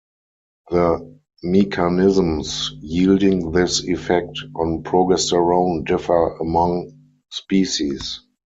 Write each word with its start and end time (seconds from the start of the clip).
The 0.71 1.19
mechanisms 1.43 2.73
yielding 2.81 3.51
this 3.51 3.83
effect 3.83 4.39
on 4.55 4.81
progesterone 4.81 5.85
differ 5.85 6.37
among 6.37 6.91
species. 7.29 8.21